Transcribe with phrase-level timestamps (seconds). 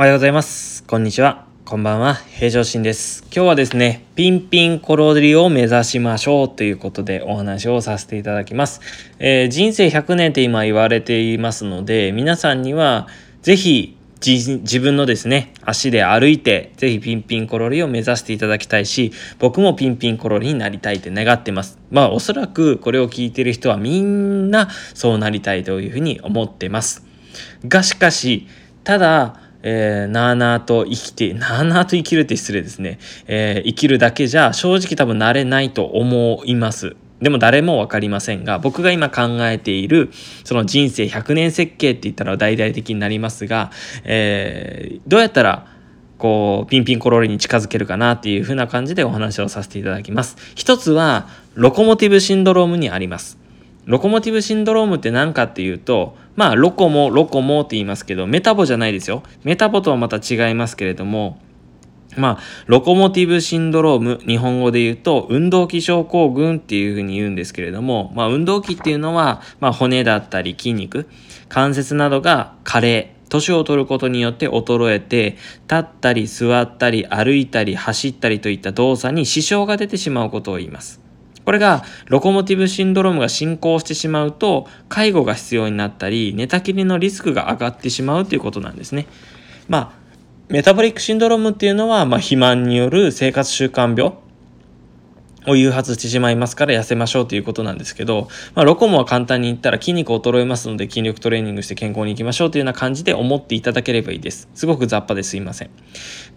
[0.00, 0.82] おはようございます。
[0.84, 1.44] こんにちは。
[1.66, 2.14] こんばんは。
[2.14, 3.22] 平常心です。
[3.24, 8.80] 今日はですね、ピンピンコロリを目指しましょうということでお話をさせていただきます。
[9.18, 13.08] えー人生100年って今言われていますので、皆さんには
[13.42, 21.78] ぜひ自分のですね、足で歩いて、ぜひピンピンコロリを目指していただきたいし、僕もピンピンコロリになりたいって願ってます。
[21.90, 27.04] まあおそらくこれを聞いてる人はみんなそうなりたいというふうに思ってます。
[27.68, 28.46] がしかし、
[28.82, 32.98] ただ、えーなあなあと生きて、なあなあと生きるって失礼ですね。
[33.26, 36.96] えー生きるだけじゃ正直多分なれないと思います。
[37.20, 40.10] でも誰もわかりませんが、僕が今考えている、
[40.44, 43.70] その人生100年設計って言ったら大々的になりますが、
[44.04, 45.66] えーどうやったら、
[46.16, 50.36] こう、ピンピンコロリに近づけるかなっていう風な感じでお話をさせていただきます。
[50.54, 53.38] 一つは、ロコモティブシンドロームにあります。
[53.86, 59.22] ロコモティブシンドロームって何かっていうと、まあ、ロコモ、ロコモって言いますけど、メタボじゃないですよ。
[59.44, 61.40] メタボとはまた違いますけれども、
[62.16, 71.08] まあ、ロコモティブシンドローム、日本語で言うと、運動器症候群っていうふうに言うんですけれども、まあ、運動器っていうのは、まあ、骨だったり筋肉、
[71.48, 75.36] 関節などが加齢、年を取ることによって衰えて、
[75.68, 81.09] 立ったり座ったり歩いたり走ったりといった動作に支障が出てしまうことを言います。
[81.50, 89.08] これがロコモティブシンドロームが進行してしまうと介護が必要になったり寝たきりのリスクが上がってしまうということなんですね。
[89.66, 89.92] まあ
[90.48, 94.14] メタボリックシンドロームっていうのは、まあ、肥満による生活習慣病
[95.46, 104.48] を誘発してしまいますから痩せましょうということなんですけど、まあ、ロコモは簡単に言ったら筋肉衰えますので筋力トレーニングして健康に行きましょうというような感じで思っていただければいいです。
[104.54, 105.70] すごく雑把ですいません。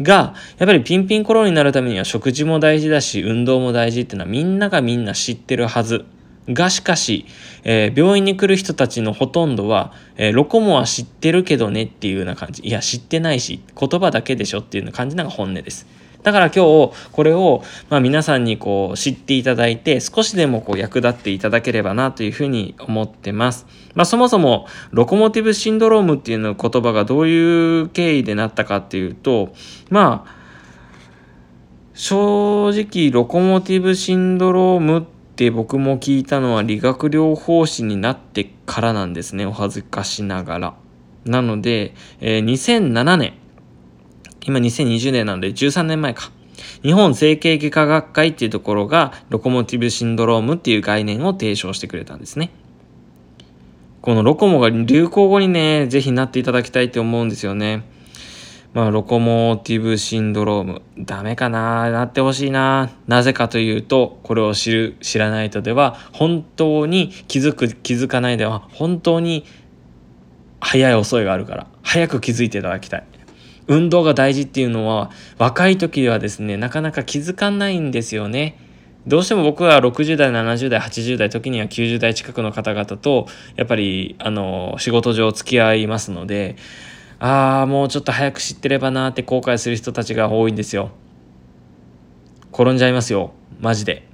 [0.00, 6.04] が、やっぱりピンピンコロになるためには食事も大事だし、運動も大事っていうのはみんながみんな知ってるはず。
[6.48, 7.26] がしかし、
[7.62, 12.62] えー病院に来る人たちのほとんどは、えーロコモは知ってるけどねっていうような感じ。
[12.64, 15.86] いや、知ってないし、言葉だけでしょっていうような感じのが本音です。
[16.22, 23.66] だから今日、これを、まあ皆さんにこう知っていただいて、少しでもこう役立っていただければなというふうに思ってます。
[23.94, 29.52] まあそもそも、ロコモティブシンドロームっていうの言葉がどういう経緯でなったかっていうと、
[29.90, 30.42] まあ、
[31.94, 35.02] 正直ロコモティブシンドロームっ
[35.36, 40.74] て僕も聞いたのは理学療法士になってからなんですねお恥ずかしながら
[41.24, 43.34] なので、えー2007年
[44.44, 46.30] 今2020年なので13年前か
[46.82, 52.50] 日本整形外科学会っていうところがロコモティブシンドロームっていう概念を提唱してくれたんですね
[54.00, 57.84] このロコモが流行語にねぜひなっていただきたいって思うんですよね
[58.74, 60.80] まあ、ロコモティブシンドローム。
[60.98, 69.44] ダメかななってほしいななぜかというと、これを知る、知らないとでは、本当に気づく、気づかないでは、本当に
[70.60, 73.04] 早い遅いがあるから、早く気づいていただきたい。
[73.66, 78.58] 運動が大事っていうのは、若い時はですね、なかなか気づかないんですよね。
[79.06, 86.56] どうしても僕は60代、70代、80代、時には90代近くの方々と、やっぱり、あの、仕事上付き合いますので、
[87.18, 90.90] ああ、もうちょっと早く知ってればなって後悔する人たちが多いんですよ。
[92.52, 93.32] 転んじゃいますよ。
[93.60, 94.06] マジで。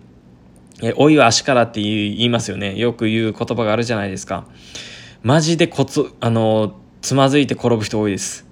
[0.83, 2.79] え、老いは足からって言いますよね。
[2.79, 4.47] よく言う言葉があるじゃないですか。
[5.23, 8.48] マジでコツ、あの、つまずいて転ぶ人多いです。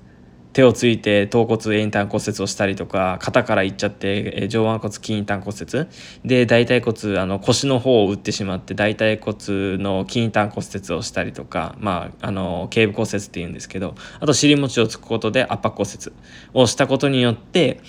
[0.56, 5.86] 手をついて頭骨遠端骨折をしたりとか肩からいっちゃってえー上腕骨筋端骨折。
[6.24, 16.16] で大腿骨あの腰の方を打ってしまって大腿骨の筋端骨折をしたりとかまああの頸部骨折っていうんですけどあと尻餅をつくことで圧迫骨折
[16.54, 17.80] をしたことによって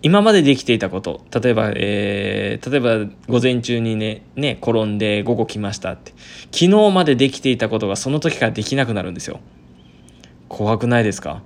[0.00, 6.12] 今までできていたこと例えば、えー例えば午前中にねね転んで午後来ましたって
[6.50, 9.40] 昨日までできていたことがその時からできなくなるんですよ。
[10.48, 11.42] 怖くないですか？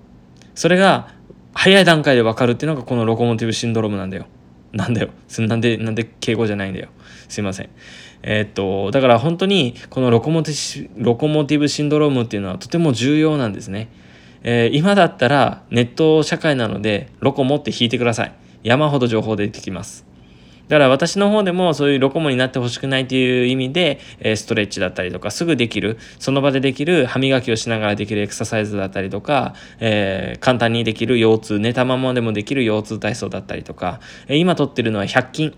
[0.55, 1.09] それが
[1.55, 4.27] 早い段階で分かるっていうのがこのロコモティブシンドロームなんだよ。
[4.72, 5.11] なんだよ。
[5.38, 6.88] なんで、なんで敬語じゃないんだよ。
[7.28, 7.71] すいません。
[8.22, 13.88] えーっと、だから本当にこのロコモティロコモティブシンドロームっていうのはとても重要なんですね。
[14.43, 18.32] えー今だったらネット社会なのでロコモって引いてください。
[18.62, 20.09] 山ほど情報出てきます。
[20.70, 35.55] だから私の方でもそういうロコモになってほしくないという意味で、えストレッチだったりとかすぐできるその場でできる歯磨きをしながらできるエクササイズだったりとか、えー簡単にできる腰痛寝たままでもできる腰痛体操だったりとか、え今撮ってるのは100均。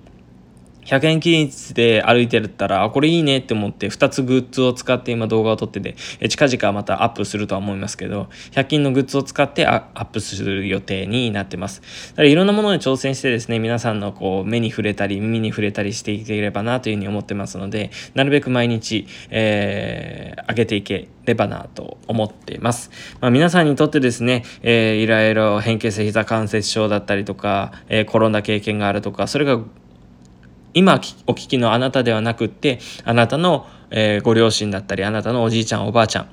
[0.84, 5.96] 100円均一で歩いてるったら、あ、これいいねって思って、2つグッズを使って今動画を撮ってて、
[6.28, 11.82] 近々またアップするとは思いますけど、100均のグッズを使ってアップする予定になってます。
[12.10, 22.90] だからいろんなものに挑戦してですね、皆さんのこう、目に触れたり、耳に触れたりしていければなというふうに思ってますので、なるべく毎日、えー、上げていければなと思っています。
[23.20, 29.60] まあ、皆さんにとってですね、えー、いろいろ変形性膝関節症だったりとか、えー、転んだ経験があるとか、それが
[30.74, 36.28] 今お聞きのあなたではなくってあなたの、えー、ご両親だったりあなたのおじいちゃんおばあちゃんっ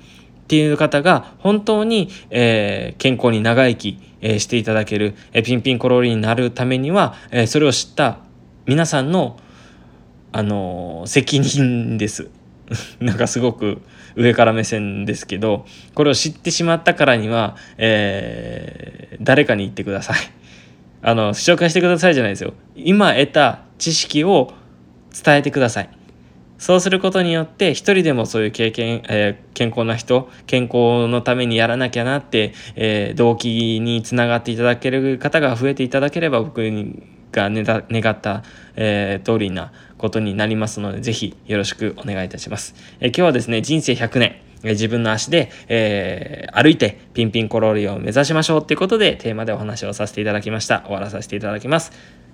[0.49, 8.17] ていう方が本当に、えー、健康に長生き、えー、していただける、えー、ピンピンコロリになるためには、えー、それを知った
[8.65, 9.37] 皆さんの、
[10.31, 12.29] あのー、責任です。
[12.99, 13.81] なんかすごく
[14.15, 15.65] 上から目線ですけど
[15.95, 20.17] これを知ってしまったからには、えー、誰かに言ってください。
[21.01, 22.53] あの紹介してくださいじゃないですよ。
[22.75, 24.53] 今得た知識を
[25.23, 25.89] 伝えてください。
[26.57, 36.61] そうすることによって一人でもそういう経験、えー、健康な人健康のためにやらなきゃなって、えー、動機につながっていただける方が増えていただければ僕
[37.31, 38.43] が願った、
[38.75, 42.75] えー、通りなことになりますのでぜひよろしくお願いいたします。
[42.99, 50.81] え今日はですね人生100年自分の足で、えー、歩いてピンピンコロリを目指しましょうっていうことでテーマでお話をさせていただきました。
[50.85, 51.91] 終わらさせていただきます。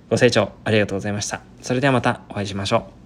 [0.09, 1.41] ご清聴ありがとうございました。
[1.61, 3.04] それではまたお会いしましょう。